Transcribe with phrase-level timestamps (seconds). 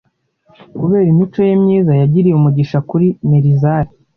[0.79, 3.91] Kubera imico ye myiza, yagiriye umugisha kuri Melizari